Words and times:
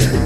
Yeah. 0.00 0.21